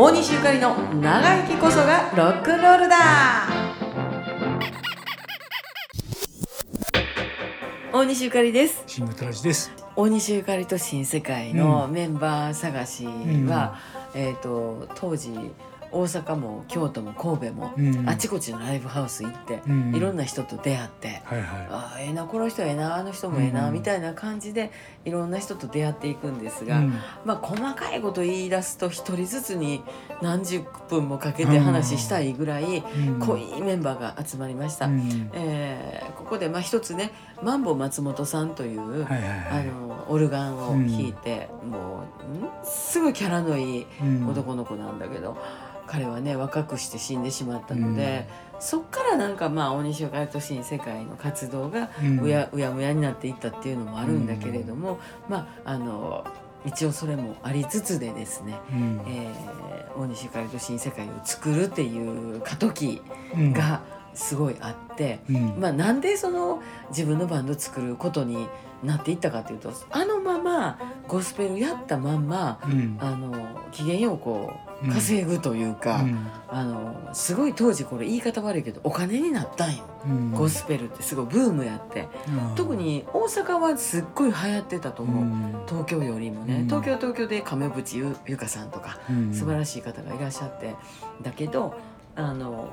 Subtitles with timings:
[0.00, 3.48] 大西ゆかりの長生きこそがロックンロールだ。
[7.92, 8.84] 大西ゆかりです。
[8.86, 9.72] 新型ラジです。
[9.96, 13.76] 大西ゆかりと新世界のメンバー探しは、
[14.14, 15.32] えっ、と当時
[15.92, 18.08] 大阪も京都も神戸も、うん。
[18.08, 19.94] あちこちのライブハウス行って、うん。
[19.94, 23.74] いろんな人と出会って、はいはああええなこの人ええなあの人もええな、うん。
[23.74, 24.70] みたいな感じで
[25.04, 26.66] いろんな人と出会っていくんですい。
[26.66, 26.94] が、うん。
[27.24, 29.82] まあ細かいこと言い出すと一人ずつに
[30.22, 33.18] 何十分もかけて話したいぐらいうん。
[33.20, 34.86] 濃いメンバーが集まりました。
[34.86, 35.30] うん。
[35.32, 39.68] えーここでまあ一つねマンボ松本さんという、はいはいはい。
[39.68, 42.70] あのオルガンを弾いて、もうん？
[42.70, 44.28] すごいキャラのいいうん。
[44.28, 45.38] 男の子なんだけど、
[45.88, 48.28] 彼はね若くして死んでしまったので、
[48.60, 52.20] そっからなんかまあ大西岡と新世界の活動がうん。
[52.20, 56.26] うやうやむやになっていったっていうのもあるんだけれども、まああの
[56.64, 59.00] 一応それもありつつでですね、うん。
[59.06, 63.02] えー大西ゆかりと新世界を作るっていう過渡期
[63.34, 63.52] うん。
[63.52, 63.80] が
[64.14, 65.54] すごいあって、うん。
[65.58, 68.48] まあなんでその自分のバンド作ることに
[68.82, 70.78] なっていったかというとあのまま
[71.08, 72.96] ゴスペルやったまんまうん。
[73.00, 73.34] あの
[73.72, 76.26] 機嫌をこううん稼ぐというか、うん。
[76.48, 80.30] あのすごい当時これ言い方悪いけどお金になったんよ、うん。
[80.30, 82.08] ゴスペルってすごいブームやって。
[82.28, 85.66] うん特に大阪はすっごい流行ってたと思う、うん。
[85.66, 86.64] 東京よりもね、うん。
[86.66, 89.34] 東京は東京で亀渕ゆゆかさんとかうん。
[89.34, 90.76] 素晴らしい方がいらっしゃって。
[91.22, 91.74] だけど
[92.14, 92.68] あの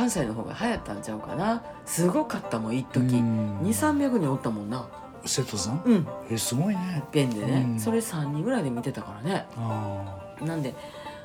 [0.00, 1.62] 関西の方が流行ったんちゃうかな。
[1.84, 3.58] すごかったもん一時、うん。
[3.60, 4.88] 2300人おったもんな。
[5.26, 5.82] 瀬戸さん？
[5.84, 6.06] うん。
[6.30, 7.04] えすごいね。
[7.12, 7.78] ペンでね、うん。
[7.78, 9.46] それ3人ぐらいで見てたからね。
[9.58, 10.74] あなんで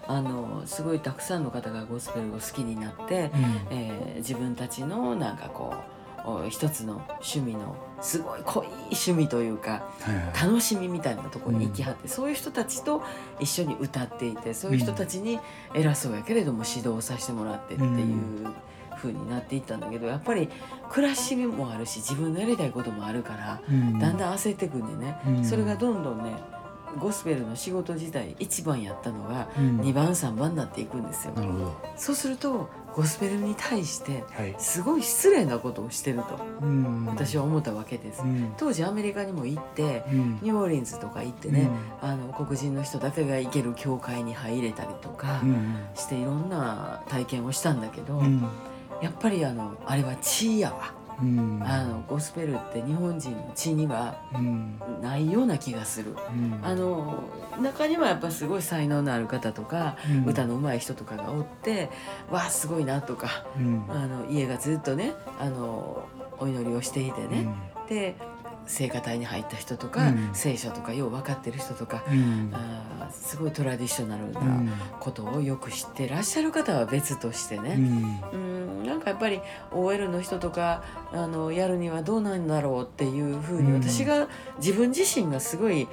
[0.08, 3.38] あのすごいたくさんの方がゴスペルを好きになって、あ。
[3.38, 3.44] うん。
[3.70, 5.96] えー自分たちのなんかこう
[6.28, 10.48] お一つの趣味のすごい濃い趣味というかはいはい。
[10.48, 13.04] 楽しみみたいなところに行きはって、そういう人たちと
[13.40, 15.40] 一緒に歌っていてそういう人たちに
[15.76, 18.48] 偉そうやけれども指導させてもらってっていう
[19.06, 20.50] 風になっていったんだけどやっぱり
[20.90, 24.00] 暮らしもあるし自分のやりたいこともあるからうん。
[24.00, 25.46] だんだん焦ってくんでね、うん。
[25.46, 26.32] それがどんどんね
[27.00, 29.80] ゴスペルの仕事自体一番やったのがうん。
[29.82, 31.34] 2番3番になっていくんですよ。
[31.98, 34.56] そうするとゴスペルに対してはい。
[34.58, 37.06] すごい失礼なことをしてるとうん。
[37.06, 38.22] 私は思ったわけです。
[38.22, 38.54] うん。
[38.58, 40.40] 当時アメリカにも行ってうん。
[40.42, 41.70] ニューオーリンズとか行ってね、
[42.02, 45.76] あの黒人の人だけが行ける教会に入れたりとかうん。
[45.96, 48.48] していろんな体験をしたんだけど、うん
[49.06, 51.62] やっぱりあのあれは血やわ、うん。
[51.64, 54.80] あのゴスペルって日本人の血にはうん。
[55.00, 56.16] ないような気がする。
[56.32, 56.60] うん。
[56.64, 57.24] あの
[57.62, 60.26] 中にはやっぱすごい才能のある方とか、うん。
[60.26, 61.92] 歌の上手い人とかがおって
[62.32, 63.86] わあすごいなとかうん。
[63.90, 66.08] あの家がずっとねあの
[66.40, 67.48] お祈りをしていてね、
[67.88, 68.16] で
[68.68, 70.30] 聖歌隊に入った人とか、うん。
[70.34, 72.50] 聖書とかよう分かってる人とか、うん。
[72.54, 74.70] あーすごいトラディショナルうなん。
[75.00, 78.22] ことをよく知ってらっしゃる方は別としてうね、ん。
[78.34, 83.82] うん、なんかやっぱり OL の人とかあのやるにはどうなんだろうっていうふうにうん。
[83.82, 84.28] 私が
[84.58, 85.88] 自分自身がすごい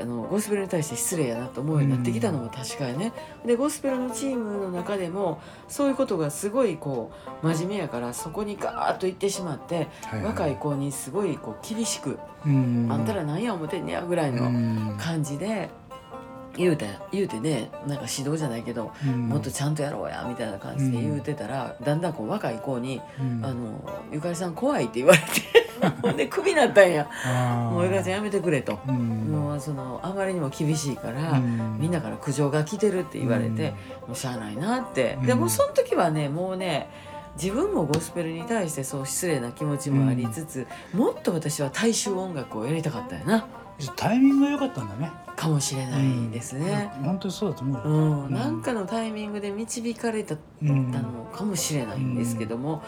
[0.00, 3.12] あのゴスペルに対して失礼やなと思うようになってきたのも確かにね。
[3.44, 7.10] でゴスペルのチームの中でもそういうことがすごいこ
[7.42, 10.24] う真面目やからそこにガーッと行ってしまって、はいはい。
[10.24, 12.88] 若い子にすごいこう厳しく、うん。
[12.90, 14.96] あんたらなんや思てんねやぐらいのうん。
[14.98, 15.70] 感じで
[16.56, 19.28] 言うて言うてねなんか指導じゃないけど、うん。
[19.28, 23.44] もっとちゃんとやろうやみたいな感じで言うてたら、だんだんこう若い子にうん。
[23.44, 25.65] あの「ゆかりさん怖い」って言われて
[26.02, 27.74] ほ んでクビになったんや「あー。
[27.74, 28.78] もうゆかりさんやめてくれ」と。
[28.86, 28.96] うん。
[29.30, 31.78] もうそのあまりにも厳しいから、うん。
[31.78, 33.74] みんなから苦情が来てるって言われて、
[34.06, 35.26] もうしゃあないなって、うん。
[35.26, 36.88] でもその時はねもうね
[37.40, 43.46] 自分もゴスペルに対してそう失礼な気持ちもありつつ、もっと私は大衆音楽をやりたかったよな。
[43.94, 45.10] タイミングが良かったんだね。
[45.36, 46.90] かもしれないですね。
[46.98, 47.04] うん。
[47.04, 47.90] 本当にそうだと思うう
[48.22, 48.28] よ。
[48.28, 52.82] ん、なんかのタイミングで導かれたのかもしれないんですけども、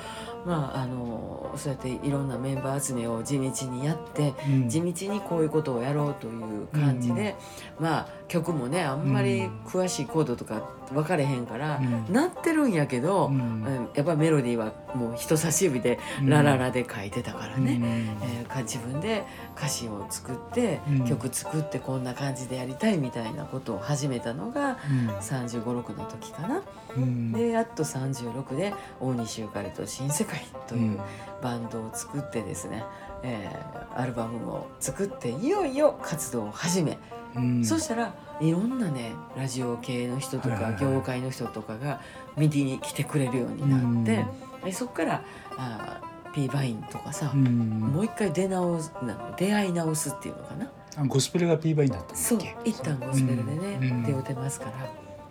[0.47, 4.69] まああのそうやっていろんなメンバー集めを地道にやってうん。
[4.69, 6.31] 地道にこういうことをやろうとい
[6.63, 7.37] う感じで、
[7.79, 12.13] まあ曲もねあんまり詳しいコードとか分かれへんから、うん。
[12.13, 13.35] なってるんやけど、うん。
[13.35, 17.81] うんやっぱメロディーはもう人差し指で「ラララ」で書いてたからね。
[18.23, 19.25] えーか自分で
[19.57, 21.05] 歌詞を作って、うん。
[21.05, 24.79] 曲作ってこんな感じでやりたいみたいなことを始めたのが
[25.21, 26.63] 3 5 6の時かな。
[26.97, 27.33] うん。
[27.33, 30.99] でやっと36で大西ゆかりと新世界という
[31.43, 32.85] バンドを作ってですね、
[33.23, 36.99] えーアルバムを作っていよいよ活動を始め、
[37.37, 37.65] うん。
[37.65, 42.01] そしたらいろんなねラジオ系の人とか業界の人とかが
[42.37, 44.25] 見に来てくれるようになって、
[44.65, 45.23] でそっから
[45.57, 47.43] あー P バインとかさ、うん。
[47.81, 48.93] もう一回出直す
[49.37, 50.71] 出会い直すっていうのかな。
[50.97, 54.03] あゴスペルが P バインだったそう一旦ゴスペルでね、うん。
[54.03, 54.73] 出会うてますから。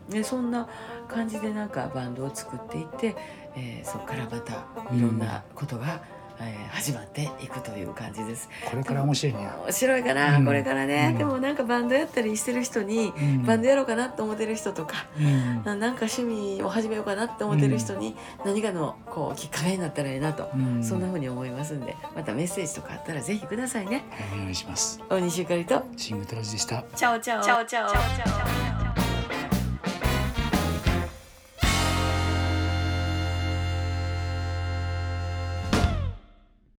[0.10, 0.68] でそんな
[1.10, 3.16] 感じでなんかバンドを作っていって、
[3.56, 4.54] えーそこからまた
[4.94, 6.02] いろんなことが、
[6.40, 8.50] えー始まっていくという感じです。
[8.70, 9.50] これから面白いね。
[9.66, 24.04] 面白いかな、うんこれからね、うんでもなんかバンドやったりしてる人に、うんバンドやろうかなと思ってる人とか、うんななんか趣味を始めようかなって思ってる人に何かのこうきっかけになったらいいなと、うんそんな風に思いますんでまたメッセージとかあったらぜひくださいね。
[24.12, 25.02] はいお願いします。
[25.10, 26.84] 大西ゆかりとシングトラジでした。
[26.96, 28.87] チャオチャオチャオチャオ